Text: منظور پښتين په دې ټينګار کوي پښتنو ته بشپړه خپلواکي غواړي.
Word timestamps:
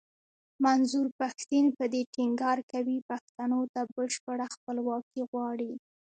منظور 0.65 1.07
پښتين 1.19 1.65
په 1.77 1.83
دې 1.93 2.01
ټينګار 2.15 2.57
کوي 2.71 2.97
پښتنو 3.09 3.59
ته 3.73 3.81
بشپړه 3.95 4.45
خپلواکي 4.55 5.21
غواړي. 5.31 5.71